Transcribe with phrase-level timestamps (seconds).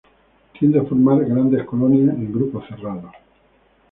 [0.53, 3.11] Tiende a formar grandes colonias, en grupos cerrados.